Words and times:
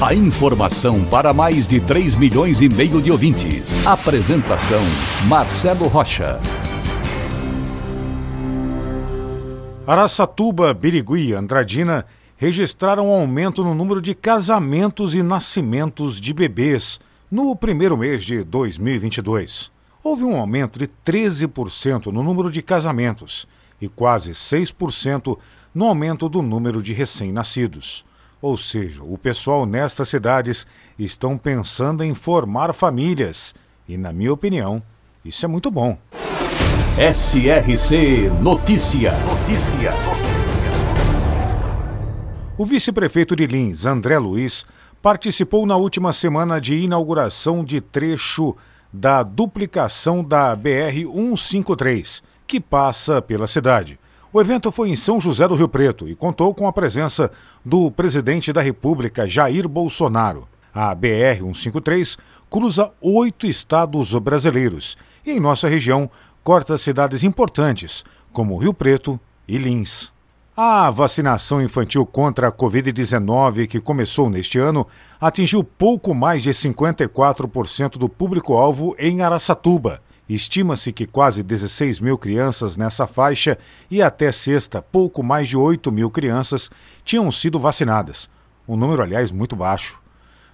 A 0.00 0.14
informação 0.14 1.04
para 1.04 1.32
mais 1.32 1.66
de 1.66 1.80
3 1.80 2.14
milhões 2.14 2.60
e 2.60 2.68
meio 2.68 3.00
de 3.00 3.10
ouvintes. 3.10 3.86
Apresentação 3.86 4.82
Marcelo 5.26 5.86
Rocha. 5.86 6.40
Araçatuba, 9.86 10.74
Birigui 10.74 11.28
e 11.28 11.34
Andradina 11.34 12.04
registraram 12.36 13.08
um 13.08 13.12
aumento 13.12 13.62
no 13.62 13.74
número 13.74 14.00
de 14.00 14.14
casamentos 14.14 15.14
e 15.14 15.22
nascimentos 15.22 16.20
de 16.20 16.32
bebês 16.32 16.98
no 17.30 17.54
primeiro 17.56 17.96
mês 17.96 18.24
de 18.24 18.42
2022 18.44 19.74
houve 20.04 20.22
um 20.22 20.36
aumento 20.36 20.78
de 20.78 20.86
13% 20.86 22.12
no 22.12 22.22
número 22.22 22.50
de 22.50 22.60
casamentos 22.60 23.48
e 23.80 23.88
quase 23.88 24.32
6% 24.32 25.38
no 25.74 25.86
aumento 25.86 26.28
do 26.28 26.42
número 26.42 26.82
de 26.82 26.92
recém-nascidos. 26.92 28.04
Ou 28.44 28.58
seja, 28.58 29.02
o 29.02 29.16
pessoal 29.16 29.64
nestas 29.64 30.10
cidades 30.10 30.66
estão 30.98 31.38
pensando 31.38 32.04
em 32.04 32.12
formar 32.12 32.74
famílias. 32.74 33.54
E, 33.88 33.96
na 33.96 34.12
minha 34.12 34.34
opinião, 34.34 34.82
isso 35.24 35.46
é 35.46 35.48
muito 35.48 35.70
bom. 35.70 35.96
SRC 36.98 38.28
Notícia. 38.42 39.12
Notícia. 39.12 39.92
O 42.58 42.66
vice-prefeito 42.66 43.34
de 43.34 43.46
Lins, 43.46 43.86
André 43.86 44.18
Luiz, 44.18 44.66
participou 45.00 45.64
na 45.64 45.76
última 45.76 46.12
semana 46.12 46.60
de 46.60 46.74
inauguração 46.74 47.64
de 47.64 47.80
trecho 47.80 48.54
da 48.92 49.22
duplicação 49.22 50.22
da 50.22 50.54
BR-153, 50.54 52.22
que 52.46 52.60
passa 52.60 53.22
pela 53.22 53.46
cidade. 53.46 53.98
O 54.34 54.40
evento 54.40 54.72
foi 54.72 54.88
em 54.88 54.96
São 54.96 55.20
José 55.20 55.46
do 55.46 55.54
Rio 55.54 55.68
Preto 55.68 56.08
e 56.08 56.14
contou 56.16 56.52
com 56.52 56.66
a 56.66 56.72
presença 56.72 57.30
do 57.64 57.88
presidente 57.88 58.52
da 58.52 58.60
República, 58.60 59.28
Jair 59.28 59.68
Bolsonaro. 59.68 60.48
A 60.74 60.92
BR-153 60.92 62.18
cruza 62.50 62.90
oito 63.00 63.46
estados 63.46 64.12
brasileiros 64.14 64.98
e, 65.24 65.30
em 65.30 65.38
nossa 65.38 65.68
região, 65.68 66.10
corta 66.42 66.76
cidades 66.76 67.22
importantes, 67.22 68.04
como 68.32 68.56
Rio 68.56 68.74
Preto 68.74 69.20
e 69.46 69.56
Lins. 69.56 70.12
A 70.56 70.90
vacinação 70.90 71.62
infantil 71.62 72.04
contra 72.04 72.48
a 72.48 72.52
Covid-19, 72.52 73.68
que 73.68 73.80
começou 73.80 74.28
neste 74.28 74.58
ano, 74.58 74.84
atingiu 75.20 75.62
pouco 75.62 76.12
mais 76.12 76.42
de 76.42 76.50
54% 76.50 77.98
do 77.98 78.08
público-alvo 78.08 78.96
em 78.98 79.22
Araçatuba. 79.22 80.02
Estima-se 80.28 80.92
que 80.92 81.06
quase 81.06 81.42
16 81.42 82.00
mil 82.00 82.16
crianças 82.16 82.76
nessa 82.76 83.06
faixa 83.06 83.58
e 83.90 84.00
até 84.00 84.32
sexta, 84.32 84.80
pouco 84.80 85.22
mais 85.22 85.48
de 85.48 85.56
8 85.56 85.92
mil 85.92 86.10
crianças 86.10 86.70
tinham 87.04 87.30
sido 87.30 87.58
vacinadas. 87.58 88.28
Um 88.66 88.76
número, 88.76 89.02
aliás, 89.02 89.30
muito 89.30 89.54
baixo. 89.54 89.98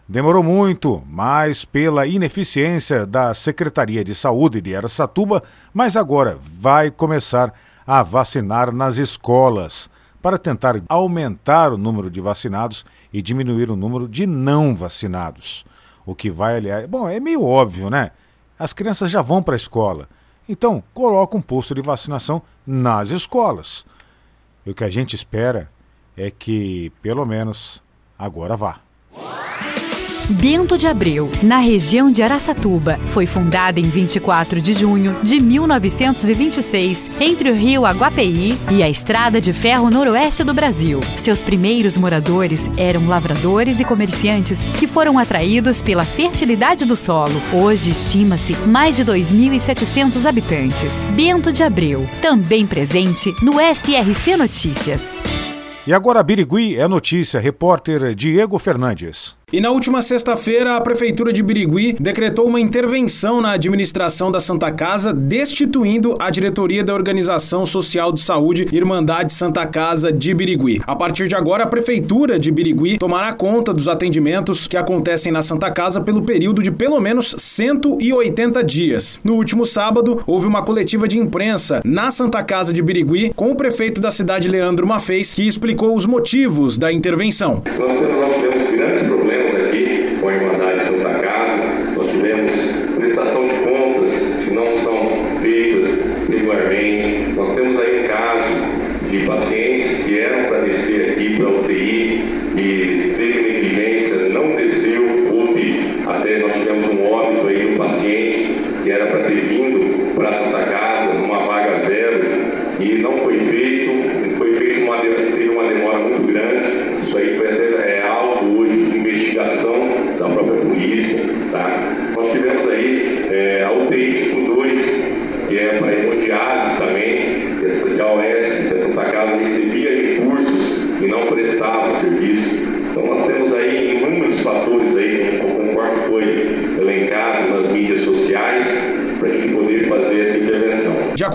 Demorou 0.09 0.43
muito, 0.43 1.01
mas 1.07 1.65
pela 1.65 2.05
ineficiência 2.05 3.07
da 3.07 3.33
Secretaria 3.33 4.03
de 4.03 4.12
Saúde 4.12 4.61
de 4.61 4.75
Araçatuba, 4.75 5.41
mas 5.73 5.97
agora 5.97 6.37
vai 6.43 6.91
começar 6.91 7.55
a 7.87 8.03
vacinar 8.03 8.73
nas 8.73 8.97
escolas, 8.97 9.89
para 10.21 10.37
tentar 10.37 10.83
aumentar 10.89 11.73
o 11.73 11.78
número 11.78 12.11
de 12.11 12.21
vacinados 12.21 12.84
e 13.12 13.23
diminuir 13.23 13.71
o 13.71 13.77
número 13.77 14.09
de 14.09 14.27
não 14.27 14.75
vacinados. 14.75 15.65
O 16.05 16.15
que 16.15 16.31
vai, 16.31 16.56
aliás. 16.56 16.87
Bom, 16.87 17.09
é 17.09 17.21
meio 17.21 17.44
óbvio, 17.44 17.89
né? 17.89 18.11
As 18.60 18.75
crianças 18.75 19.10
já 19.10 19.22
vão 19.22 19.43
para 19.43 19.54
a 19.54 19.56
escola. 19.56 20.06
Então, 20.47 20.84
coloca 20.93 21.34
um 21.34 21.41
posto 21.41 21.75
de 21.75 21.81
vacinação 21.81 22.43
nas 22.66 23.09
escolas. 23.09 23.87
E 24.66 24.71
o 24.71 24.75
que 24.75 24.84
a 24.84 24.91
gente 24.91 25.16
espera 25.16 25.72
é 26.15 26.31
que, 26.31 26.93
pelo 27.00 27.25
menos, 27.25 27.82
agora 28.19 28.59
vá. 28.59 28.81
Bento 30.31 30.79
de 30.79 30.87
Abreu, 30.87 31.31
na 31.43 31.59
região 31.59 32.11
de 32.11 32.23
Araçatuba. 32.23 32.99
Foi 33.09 33.27
fundada 33.27 33.81
em 33.81 33.91
24 33.91 34.61
de 34.61 34.73
junho 34.73 35.17
de 35.23 35.41
1926, 35.41 37.21
entre 37.21 37.51
o 37.51 37.55
rio 37.55 37.85
Aguapeí 37.85 38.57
e 38.71 38.83
a 38.83 38.89
Estrada 38.89 39.41
de 39.41 39.53
Ferro 39.53 39.91
Noroeste 39.91 40.45
do 40.45 40.55
Brasil. 40.55 41.01
Seus 41.17 41.41
primeiros 41.41 41.99
moradores 41.99 42.71
eram 42.77 43.09
lavradores 43.09 43.81
e 43.81 43.85
comerciantes 43.85 44.65
que 44.79 44.87
foram 44.87 45.19
atraídos 45.19 45.83
pela 45.83 46.05
fertilidade 46.05 46.85
do 46.85 46.95
solo. 46.95 47.41
Hoje 47.53 47.91
estima-se 47.91 48.57
mais 48.69 48.97
de 48.97 49.05
2.700 49.05 50.25
habitantes. 50.27 51.05
Bento 51.17 51.53
de 51.53 51.65
Abreu, 51.65 52.09
também 52.23 52.67
presente 52.67 53.35
no 53.43 53.55
SRC 53.55 54.37
Notícias. 54.37 55.19
E 55.87 55.93
agora 55.93 56.23
Birigui 56.23 56.77
é 56.77 56.87
notícia, 56.87 57.41
repórter 57.41 58.15
Diego 58.15 58.59
Fernandes. 58.59 59.40
E 59.53 59.61
na 59.61 59.72
última 59.72 60.00
sexta-feira, 60.00 60.77
a 60.77 60.81
Prefeitura 60.81 61.33
de 61.33 61.43
Birigui 61.43 61.97
decretou 61.99 62.47
uma 62.47 62.61
intervenção 62.61 63.41
na 63.41 63.50
administração 63.50 64.31
da 64.31 64.38
Santa 64.38 64.71
Casa, 64.71 65.12
destituindo 65.12 66.15
a 66.21 66.31
diretoria 66.31 66.84
da 66.84 66.94
Organização 66.94 67.66
Social 67.66 68.12
de 68.12 68.21
Saúde 68.21 68.69
Irmandade 68.71 69.33
Santa 69.33 69.66
Casa 69.66 70.12
de 70.12 70.33
Birigui. 70.33 70.81
A 70.87 70.94
partir 70.94 71.27
de 71.27 71.34
agora, 71.34 71.65
a 71.65 71.66
Prefeitura 71.66 72.38
de 72.38 72.53
Birigui 72.53 72.97
tomará 72.97 73.33
conta 73.33 73.75
dos 73.75 73.88
atendimentos 73.88 74.69
que 74.69 74.77
acontecem 74.77 75.33
na 75.33 75.43
Santa 75.43 75.69
Casa 75.69 76.00
pelo 76.00 76.22
período 76.22 76.62
de 76.62 76.71
pelo 76.71 77.00
menos 77.00 77.34
180 77.37 78.62
dias. 78.62 79.19
No 79.25 79.34
último 79.34 79.67
sábado, 79.67 80.22
houve 80.28 80.47
uma 80.47 80.62
coletiva 80.62 81.09
de 81.09 81.19
imprensa 81.19 81.81
na 81.84 82.12
Santa 82.12 82.41
Casa 82.44 82.72
de 82.72 82.81
Birigui 82.81 83.32
com 83.34 83.50
o 83.50 83.56
prefeito 83.56 84.00
da 84.00 84.12
cidade, 84.12 84.49
Leandro 84.49 84.87
Mafez, 84.87 85.34
que 85.34 85.43
explicou 85.43 85.97
os 85.97 86.06
motivos 86.06 86.78
da 86.78 86.93
intervenção. 86.93 87.65
Nós 87.77 88.00
grandes 88.81 89.03
problemas 89.03 89.61
com 90.21 90.28
a 90.28 90.34
Irmandade 90.34 90.84
Santa 90.84 91.15
Casa. 91.19 91.93
Nós 91.94 92.11
tivemos 92.11 92.50
prestação 92.97 93.47
de 93.47 93.55
contas, 93.55 94.11
se 94.40 94.40
não 94.53 94.77
são 94.77 95.38
feitas 95.41 95.88
regularmente. 96.28 97.33
Nós 97.34 97.55
temos 97.55 97.78
aí 97.78 98.05
um 98.05 98.09
caso 98.09 99.09
de 99.09 99.27
pacientes 99.27 99.59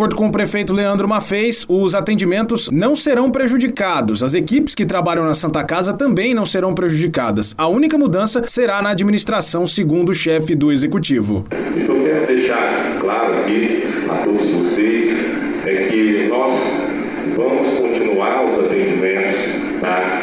acordo 0.06 0.18
com 0.18 0.28
o 0.28 0.32
prefeito 0.32 0.72
Leandro 0.72 1.08
Mafez, 1.08 1.66
os 1.68 1.96
atendimentos 1.96 2.70
não 2.70 2.96
serão 2.96 3.32
prejudicados. 3.32 4.22
As 4.22 4.36
equipes 4.36 4.76
que 4.76 4.86
trabalham 4.86 5.26
na 5.26 5.34
Santa 5.34 5.64
Casa 5.64 5.94
também 5.94 6.32
não 6.32 6.46
serão 6.46 6.76
prejudicadas. 6.76 7.56
A 7.58 7.68
única 7.68 7.98
mudança 7.98 8.44
será 8.44 8.84
na 8.84 8.92
administração, 8.92 9.66
segundo 9.66 10.10
o 10.10 10.14
chefe 10.14 10.54
do 10.54 10.72
executivo. 10.72 11.48
Eu 11.76 12.04
quero 12.04 12.28
deixar 12.28 13.00
claro 13.02 13.34
aqui 13.40 13.84
a 14.08 14.24
todos 14.24 14.48
vocês 14.52 15.12
é 15.66 15.88
que 15.90 16.28
nós 16.30 16.54
vamos 17.36 17.68
continuar 17.80 18.46
os 18.46 18.64
atendimentos, 18.64 19.40
tá? 19.82 20.15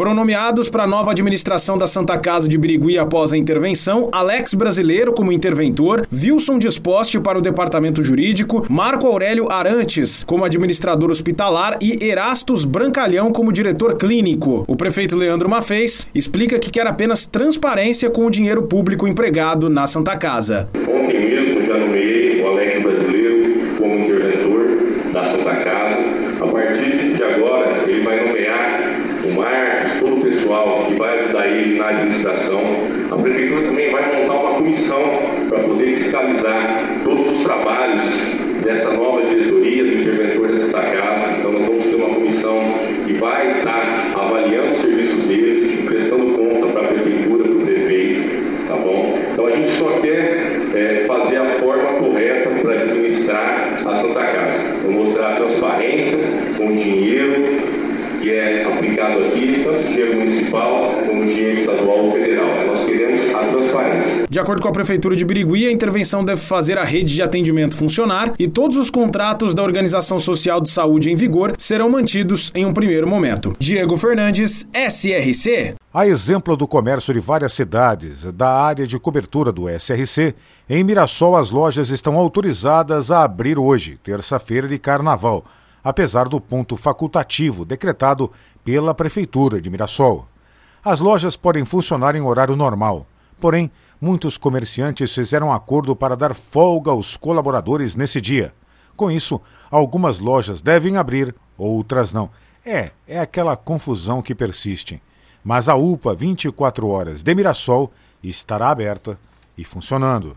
Foram 0.00 0.14
nomeados 0.14 0.70
para 0.70 0.84
a 0.84 0.86
nova 0.86 1.10
administração 1.10 1.76
da 1.76 1.86
Santa 1.86 2.16
Casa 2.16 2.48
de 2.48 2.56
Birigui 2.56 2.96
após 2.96 3.34
a 3.34 3.36
intervenção 3.36 4.08
Alex 4.10 4.54
Brasileiro 4.54 5.12
como 5.12 5.30
interventor, 5.30 6.06
Wilson 6.10 6.58
Disposte 6.58 7.20
para 7.20 7.38
o 7.38 7.42
departamento 7.42 8.02
jurídico, 8.02 8.64
Marco 8.70 9.06
Aurélio 9.06 9.52
Arantes 9.52 10.24
como 10.24 10.42
administrador 10.42 11.10
hospitalar 11.10 11.76
e 11.82 12.02
Erastus 12.02 12.64
Brancalhão 12.64 13.30
como 13.30 13.52
diretor 13.52 13.98
clínico. 13.98 14.64
O 14.66 14.74
prefeito 14.74 15.14
Leandro 15.14 15.50
Mafez 15.50 16.08
explica 16.14 16.58
que 16.58 16.70
quer 16.70 16.86
apenas 16.86 17.26
transparência 17.26 18.08
com 18.08 18.24
o 18.24 18.30
dinheiro 18.30 18.62
público 18.62 19.06
empregado 19.06 19.68
na 19.68 19.86
Santa 19.86 20.16
Casa. 20.16 20.70
Ontem 20.76 21.28
mesmo 21.28 21.66
já 21.66 21.76
nomeei 21.76 22.19
na 31.80 31.88
administração. 31.88 32.60
A 33.10 33.16
prefeitura 33.16 33.62
também 33.62 33.90
vai 33.90 34.20
montar 34.20 34.34
uma 34.34 34.54
comissão 34.56 35.02
para 35.48 35.60
poder 35.60 35.94
fiscalizar 35.96 36.84
todos 37.02 37.32
os 37.32 37.40
trabalhos 37.40 38.02
dessa 38.62 38.92
nova 38.92 39.24
diretoria 39.26 39.84
do 39.84 39.92
interventor 39.94 40.56
Santa 40.58 40.82
Casa. 40.82 41.38
Então, 41.38 41.52
nós 41.52 41.66
vamos 41.66 41.86
ter 41.86 41.96
uma 41.96 42.14
comissão 42.14 42.74
que 43.06 43.14
vai 43.14 43.58
estar 43.58 44.12
avaliando 44.14 44.72
os 44.72 44.78
serviços 44.78 45.24
deles, 45.24 45.84
prestando 45.86 46.26
conta 46.36 46.66
para 46.66 46.82
a 46.82 46.88
prefeitura, 46.88 47.44
para 47.44 47.52
o 47.52 47.60
prefeito, 47.62 48.66
tá 48.68 48.76
bom? 48.76 49.18
Então, 49.32 49.46
a 49.46 49.50
gente 49.50 49.70
só 49.70 49.88
quer 50.00 50.60
é, 50.74 51.04
fazer 51.06 51.38
a 51.38 51.46
forma 51.46 51.94
correta 51.94 52.50
para 52.62 52.74
administrar 52.74 53.74
a 53.74 53.96
Santa 53.96 54.20
Casa. 54.20 54.58
Vou 54.82 54.92
mostrar 54.92 55.32
a 55.32 55.36
transparência 55.36 56.18
com 56.58 56.66
o 56.66 56.76
dinheiro 56.76 57.79
que 58.30 58.36
é 58.36 58.64
aplicado 58.64 59.24
aqui, 59.24 59.64
tanto 59.64 59.86
dinheiro 59.88 60.20
municipal 60.20 60.94
como 61.06 61.26
dinheiro 61.26 61.60
estadual 61.60 62.04
ou 62.04 62.12
federal. 62.12 62.66
Nós 62.66 62.84
queremos 62.84 63.20
a 63.34 63.44
transparência. 63.44 64.26
De 64.30 64.38
acordo 64.38 64.62
com 64.62 64.68
a 64.68 64.72
Prefeitura 64.72 65.16
de 65.16 65.24
Birigui, 65.24 65.66
a 65.66 65.72
intervenção 65.72 66.24
deve 66.24 66.40
fazer 66.40 66.78
a 66.78 66.84
rede 66.84 67.14
de 67.14 67.22
atendimento 67.22 67.74
funcionar 67.74 68.32
e 68.38 68.46
todos 68.46 68.76
os 68.76 68.88
contratos 68.88 69.52
da 69.52 69.62
Organização 69.64 70.20
Social 70.20 70.60
de 70.60 70.70
Saúde 70.70 71.10
em 71.10 71.16
vigor 71.16 71.54
serão 71.58 71.90
mantidos 71.90 72.52
em 72.54 72.64
um 72.64 72.72
primeiro 72.72 73.08
momento. 73.08 73.52
Diego 73.58 73.96
Fernandes, 73.96 74.68
SRC. 74.72 75.74
A 75.92 76.06
exemplo 76.06 76.56
do 76.56 76.68
comércio 76.68 77.12
de 77.12 77.18
várias 77.18 77.52
cidades 77.52 78.32
da 78.32 78.48
área 78.48 78.86
de 78.86 78.96
cobertura 78.96 79.50
do 79.50 79.68
SRC, 79.68 80.36
em 80.68 80.84
Mirassol 80.84 81.34
as 81.34 81.50
lojas 81.50 81.90
estão 81.90 82.14
autorizadas 82.14 83.10
a 83.10 83.24
abrir 83.24 83.58
hoje, 83.58 83.98
terça-feira 84.04 84.68
de 84.68 84.78
carnaval 84.78 85.44
apesar 85.82 86.28
do 86.28 86.40
ponto 86.40 86.76
facultativo 86.76 87.64
decretado 87.64 88.30
pela 88.64 88.94
Prefeitura 88.94 89.60
de 89.60 89.70
Mirassol. 89.70 90.26
As 90.84 91.00
lojas 91.00 91.36
podem 91.36 91.64
funcionar 91.64 92.14
em 92.14 92.22
horário 92.22 92.56
normal, 92.56 93.06
porém, 93.38 93.70
muitos 94.00 94.38
comerciantes 94.38 95.14
fizeram 95.14 95.52
acordo 95.52 95.94
para 95.94 96.16
dar 96.16 96.34
folga 96.34 96.90
aos 96.90 97.16
colaboradores 97.16 97.96
nesse 97.96 98.20
dia. 98.20 98.54
Com 98.96 99.10
isso, 99.10 99.40
algumas 99.70 100.18
lojas 100.18 100.60
devem 100.60 100.96
abrir, 100.96 101.34
outras 101.56 102.12
não. 102.12 102.30
É, 102.64 102.90
é 103.06 103.18
aquela 103.18 103.56
confusão 103.56 104.20
que 104.22 104.34
persiste. 104.34 105.02
Mas 105.42 105.68
a 105.68 105.74
UPA 105.74 106.14
24 106.14 106.86
horas 106.88 107.22
de 107.22 107.34
Mirassol 107.34 107.90
estará 108.22 108.68
aberta 108.68 109.18
e 109.56 109.64
funcionando. 109.64 110.36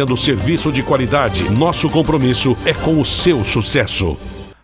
oferecendo 0.00 0.16
serviço 0.16 0.72
de 0.72 0.82
qualidade. 0.82 1.50
Nosso 1.50 1.88
compromisso 1.90 2.56
é 2.64 2.72
com 2.72 3.00
o 3.00 3.04
seu 3.04 3.44
sucesso. 3.44 4.16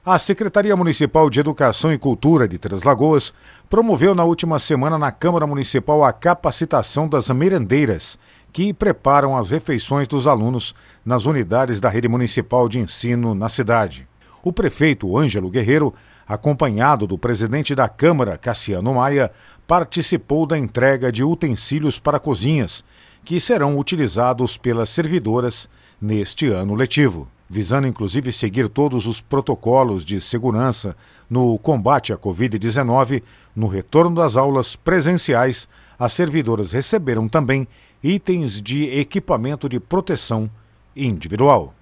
A 0.05 0.19
Secretaria 0.19 0.75
Municipal 0.77 1.29
de 1.29 1.41
Educação 1.41 1.93
e 1.93 1.99
Cultura 1.99 2.47
de 2.49 2.59
Três 2.59 2.85
Lagoas 2.85 3.35
promoveu 3.69 4.15
na 4.15 4.25
última 4.25 4.59
semana 4.59 4.97
na 4.97 5.11
Câmara 5.11 5.47
Municipal 5.47 6.05
a 6.05 6.13
capacitação 6.13 7.09
das 7.09 7.29
merendeiras, 7.29 8.19
que 8.53 8.73
preparam 8.73 9.37
as 9.37 9.51
refeições 9.51 10.09
dos 10.09 10.27
alunos 10.27 10.75
nas 11.05 11.27
unidades 11.27 11.81
da 11.81 11.89
rede 11.89 12.09
municipal 12.09 12.69
de 12.69 12.79
ensino 12.79 13.35
na 13.35 13.49
cidade. 13.49 14.07
O 14.43 14.53
prefeito 14.53 15.19
Ângelo 15.19 15.51
Guerreiro, 15.51 15.93
acompanhado 16.27 17.07
do 17.07 17.19
presidente 17.19 17.75
da 17.75 17.89
Câmara, 17.89 18.39
Cassiano 18.39 18.95
Maia, 18.95 19.31
participou 19.67 20.47
da 20.47 20.57
entrega 20.57 21.11
de 21.11 21.25
utensílios 21.25 21.99
para 21.99 22.21
cozinhas 22.21 22.85
que 23.27 23.41
serão 23.41 23.77
utilizados 23.77 24.57
pelas 24.57 24.89
servidoras 24.89 25.69
neste 26.01 26.47
ano 26.47 26.77
letivo, 26.77 27.27
visando 27.51 27.89
inclusive 27.89 28.31
seguir 28.31 28.69
todos 28.69 29.05
os 29.05 29.21
protocolos 29.21 30.05
de 30.05 30.21
segurança 30.21 30.97
no 31.29 31.59
combate 31.59 32.13
à 32.13 32.17
Covid-19. 32.17 33.25
No 33.55 33.67
retorno 33.67 34.15
das 34.15 34.37
aulas 34.37 34.77
presenciais, 34.77 35.69
as 35.99 36.13
servidoras 36.13 36.71
receberam 36.71 37.29
também 37.29 37.67
itens 38.01 38.63
de 38.63 38.85
equipamento 38.97 39.69
de 39.69 39.81
proteção 39.81 40.49
individual. 40.95 41.75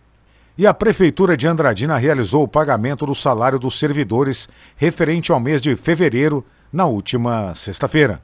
E 0.57 0.67
a 0.67 0.73
Prefeitura 0.73 1.37
de 1.37 1.47
Andradina 1.47 1.99
realizou 1.99 2.45
o 2.45 2.49
pagamento 2.49 3.05
do 3.05 3.15
salário 3.15 3.59
dos 3.59 3.79
servidores 3.79 4.49
referente 4.77 5.31
ao 5.31 5.39
mês 5.39 5.61
de 5.61 5.77
fevereiro 5.77 6.43
na 6.73 6.87
última 6.87 7.55
sexta-feira, 7.55 8.23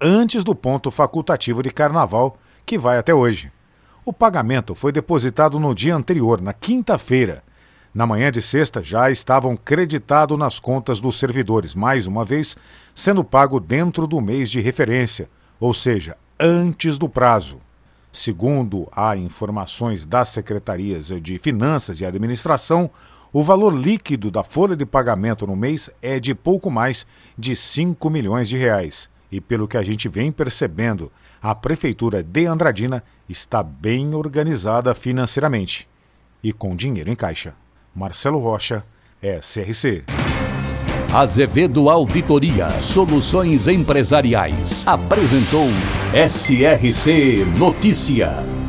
antes 0.00 0.42
do 0.42 0.54
ponto 0.54 0.90
facultativo 0.90 1.62
de 1.62 1.70
carnaval 1.70 2.38
que 2.64 2.78
vai 2.78 2.98
até 2.98 3.14
hoje. 3.14 3.50
O 4.04 4.12
pagamento 4.12 4.74
foi 4.74 4.90
depositado 4.90 5.60
no 5.60 5.74
dia 5.74 5.94
anterior, 5.94 6.40
na 6.40 6.52
quinta-feira. 6.52 7.42
Na 7.94 8.06
manhã 8.06 8.32
de 8.32 8.40
sexta 8.40 8.82
já 8.82 9.10
estavam 9.10 9.56
creditados 9.56 10.38
nas 10.38 10.58
contas 10.58 11.00
dos 11.00 11.18
servidores, 11.18 11.74
mais 11.74 12.06
uma 12.06 12.24
vez 12.24 12.56
sendo 12.94 13.22
pago 13.22 13.60
dentro 13.60 14.06
do 14.06 14.20
mês 14.20 14.50
de 14.50 14.60
referência, 14.60 15.28
ou 15.60 15.72
seja, 15.72 16.16
antes 16.40 16.98
do 16.98 17.08
prazo. 17.08 17.58
Segundo 18.10 18.88
há 18.90 19.16
informações 19.16 20.04
das 20.04 20.28
secretarias 20.28 21.06
de 21.06 21.38
Finanças 21.38 22.00
e 22.00 22.04
Administração, 22.04 22.90
o 23.32 23.42
valor 23.42 23.74
líquido 23.74 24.30
da 24.30 24.42
folha 24.42 24.76
de 24.76 24.84
pagamento 24.84 25.46
no 25.46 25.56
mês 25.56 25.88
é 26.02 26.20
de 26.20 26.34
pouco 26.34 26.70
mais 26.70 27.06
de 27.38 27.56
5 27.56 28.10
milhões 28.10 28.48
de 28.48 28.56
reais. 28.56 29.08
E 29.30 29.40
pelo 29.40 29.66
que 29.66 29.78
a 29.78 29.82
gente 29.82 30.08
vem 30.08 30.30
percebendo 30.30 31.10
a 31.42 31.54
Prefeitura 31.56 32.22
de 32.22 32.46
Andradina 32.46 33.02
está 33.28 33.62
bem 33.62 34.14
organizada 34.14 34.94
financeiramente 34.94 35.88
e 36.42 36.52
com 36.52 36.76
dinheiro 36.76 37.10
em 37.10 37.16
caixa. 37.16 37.54
Marcelo 37.94 38.38
Rocha, 38.38 38.84
SRC. 39.20 40.04
Azevedo 41.12 41.90
Auditoria 41.90 42.70
Soluções 42.80 43.66
Empresariais 43.66 44.86
apresentou 44.86 45.66
SRC 46.14 47.44
Notícia. 47.58 48.61